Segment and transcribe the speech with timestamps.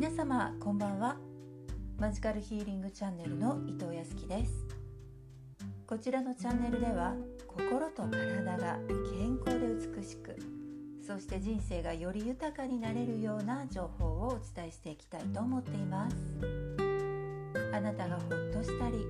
[0.00, 1.18] 皆様こんばんは。
[1.98, 4.66] マジカルヒーリングチャンネルの伊藤康樹です。
[5.86, 7.14] こちらのチャンネルでは
[7.46, 8.78] 心と体が
[9.12, 9.66] 健康で
[9.98, 10.38] 美しく
[11.06, 16.16] そして人生がより豊かになれるような情報をお伝えしていきたいと思っています。
[17.74, 19.06] あなたがほっとしたり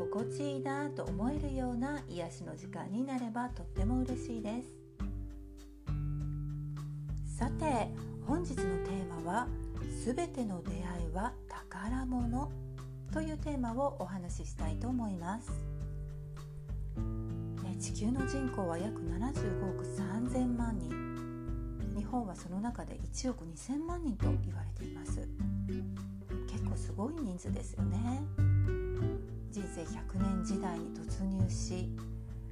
[0.00, 4.74] 心地いいなと思えるような癒しの時間になればとっても嬉しいです。
[7.38, 7.86] さて
[8.26, 9.46] 本日のテーマは
[10.04, 12.50] 「すべての出会いは宝物」
[13.12, 15.50] というテーマをお話ししたいと思います。
[17.78, 20.90] 地球の人口は約75億3000万人。
[21.96, 25.28] 日本はその中で1億2000万人と言われています。
[26.48, 28.20] 結構すごい人数ですよね。
[29.52, 31.88] 人生100年時代に突入し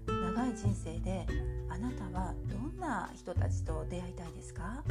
[0.07, 1.27] 長い人生で
[1.69, 4.85] あなたはどんな人たちと出会いたいですか？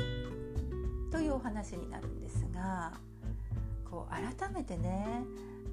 [1.25, 2.93] いうお話になるんですが
[3.89, 5.23] こう改めてね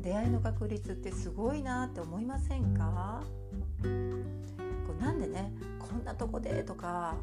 [0.00, 3.22] 出会いの確率ってすごいなって思いませんか？
[3.82, 3.88] こ
[4.98, 7.14] うなんでねこんなとこでとか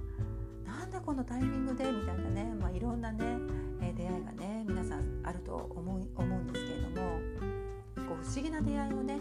[0.65, 3.25] なんでこのタイミングでみたいなね、まあ、いろんなね、
[3.81, 7.19] え出会いがね皆さんあると思う思うんですけれども
[8.07, 9.19] こう不思議な出会いをね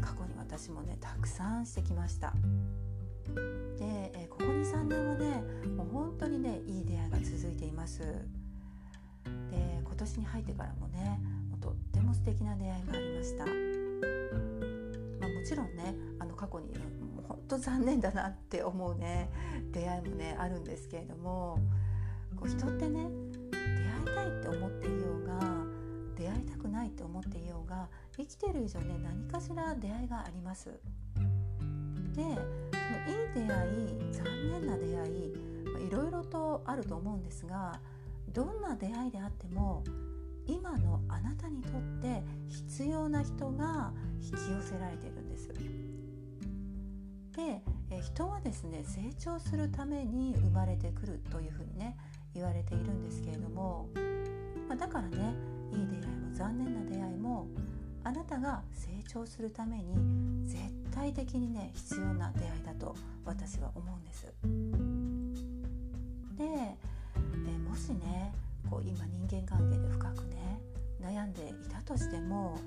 [0.00, 2.34] 過去に私もねたくさんしてきました。
[3.78, 5.42] で、えここ23年はね
[5.76, 8.00] もう本当にねいい出会いが続いています。
[9.50, 13.52] で今年に入ってからもねもうとっても素敵な出会いがありました、ま
[15.26, 19.30] あ、もちろんねあの過去にもう本当残念だなって思うね
[19.72, 21.58] 出会いもねあるんですけれども
[22.36, 23.08] こう人ってね
[23.50, 25.40] 出会いたいって思っていようが
[26.16, 30.70] 出会いたくないって思っていようが生きてる以上ね何かしら出会いがあります。
[32.14, 35.34] でそのいい出会い残念な出会い
[35.86, 37.78] いろいろとあると思うんですが
[38.32, 39.84] どんな出会いであっても
[40.46, 45.48] 今のあなたにとって必要な人が引き寄せられているんです。
[47.32, 47.62] で
[48.00, 51.96] 人はですね成長するために生まれてくるというふうにね
[52.34, 53.88] 言われているんですけれども、
[54.68, 55.34] まあ、だからね
[55.72, 57.46] いい出会いも残念な出会いも
[58.04, 60.62] あなたが成長するために絶
[60.94, 62.94] 対的にね必要な出会いだと
[63.24, 64.26] 私は思うんです。
[66.36, 68.32] でえもしね
[68.70, 70.60] こう今人間関係で深くね
[71.00, 72.58] 悩んでいたとしても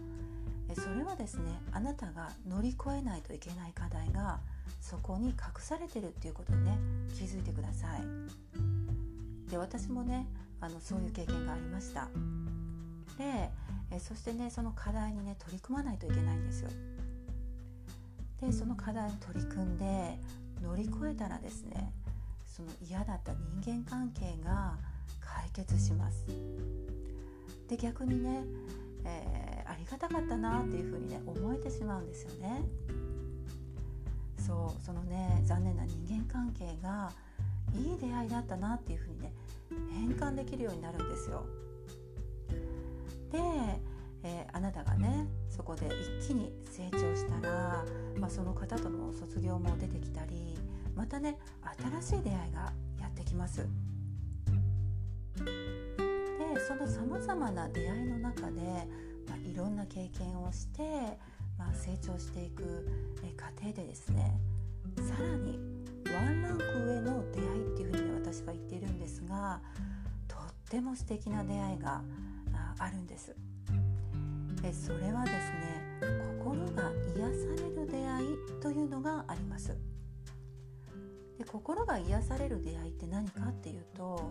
[0.74, 4.40] それはですねあなたが乗り越えないといけない課題が
[4.82, 6.78] そこに隠されてるっていうことにね
[7.14, 9.50] 気づいてください。
[9.50, 10.28] で私もね
[10.60, 12.10] あのそういう経験がありました。
[13.18, 13.50] で
[13.98, 16.70] えそしてねその課題にね取り組まないといけないんですよ。
[18.42, 20.20] でその課題に取り組んで
[20.62, 21.92] 乗り越えたらですね
[22.46, 24.78] その嫌だった人間関係が
[25.20, 26.26] 解決します。
[27.68, 28.44] で逆にね、
[29.04, 32.62] えー、ありがたかったなっていうふうにね思えてしまうんですよね。
[34.38, 37.12] そうそのね残念な人間関係が
[37.74, 39.34] いい出会いだったなっていうふうにね
[39.92, 41.44] 変換できるようになるんですよ。
[43.32, 43.40] で、
[44.28, 45.88] えー、あなたがねそこで
[46.20, 47.86] 一気に成長したら、
[48.20, 50.58] まあ、その方との卒業も出てきたり
[50.94, 51.38] またね
[52.02, 53.66] 新しい出会いがやってきます。
[55.38, 58.62] でそのさまざまな出会いの中で、
[59.28, 60.82] まあ、いろんな経験をして、
[61.58, 62.88] まあ、成長していく
[63.38, 64.40] 過程でですね
[64.98, 65.60] さらに
[66.12, 69.62] ワンランク上の出会いっていうふうに私は言っているんですが
[70.28, 70.40] とっ
[70.70, 72.02] ても素敵な出会いが
[72.80, 73.36] あるんです
[74.68, 75.82] えそれはですね
[76.42, 79.78] 心が癒される出会いというのがあります。
[81.38, 84.28] で心が癒される出会いって何かっていうと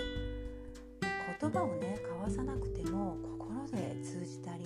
[1.40, 4.64] 言葉をね交わさなくても心で通じたり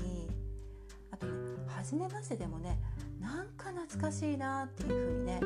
[1.10, 1.32] あとね
[1.68, 2.78] 初めましてでもね
[3.20, 5.40] なんか懐かしいなっていう風にね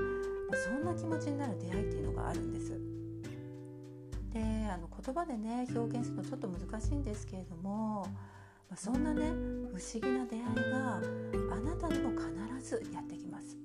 [0.53, 2.81] そんな気持ちになる出会いっていうのがあるんです。
[4.33, 4.41] で
[4.71, 8.07] あの言葉でね表現するのちょっと難しいんですけれども
[8.71, 9.31] まそんなね
[9.73, 13.57] 不思議な出会いがあなたにも必ずやってきます、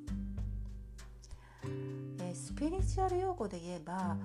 [2.22, 4.18] え、スピリチュアル用語で言えば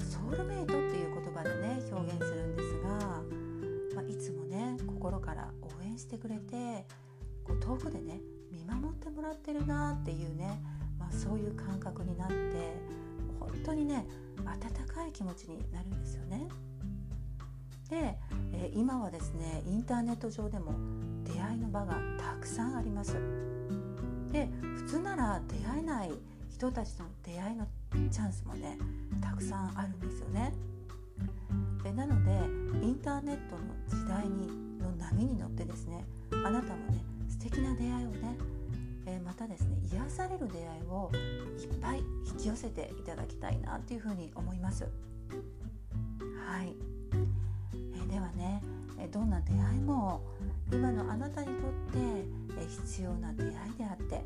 [0.00, 2.88] ソウルメイトっていう言葉でね表現するんですが、
[3.94, 6.86] まあ、いつもね心から応援してくれて
[7.44, 8.20] こう遠くでね
[8.50, 10.60] 見守ってもらってるなっていうね、
[10.98, 12.34] まあ、そういう感覚になって
[13.38, 14.06] 本当にね
[14.38, 16.48] 温かい気持ちになるんですよね。
[17.90, 18.16] で、
[18.62, 20.74] え今はですねインターネット上でも
[21.24, 23.16] 出会いの場がたくさんあります
[24.30, 26.12] で普通なら出会えない
[26.50, 27.66] 人たちとの出会いの
[28.10, 28.76] チャンスもね
[29.20, 30.52] たくさんあるんですよね
[31.82, 36.04] でなのでインターネットの時代にの波に乗ってですね
[36.44, 38.36] あなたもね素敵な出会いをね、
[39.06, 41.10] えー、またですね癒される出会いを
[41.58, 44.86] いっぱい引き寄せていただきたいなっていうふうに思います。
[49.10, 50.22] どんな出会いも
[50.72, 51.56] 今のあなたにとっ
[51.92, 51.98] て
[52.68, 54.24] 必要な出会いであって、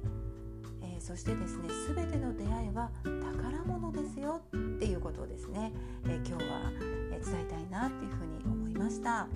[0.83, 5.73] えそしてですね全ての出会いは宝物ですよっていうことをですね、
[6.07, 6.71] え今日は
[7.11, 9.27] 伝えたいなっていうふうに思いました。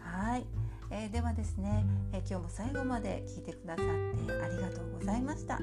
[0.00, 0.44] はい、
[0.90, 3.86] えー、ではですね、え今日も最後まで聞いてくださっ
[4.26, 5.54] てありがとうございました。
[5.54, 5.60] は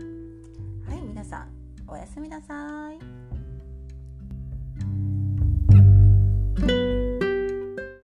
[0.96, 1.50] い、皆さん
[1.88, 3.29] おやすみなさい。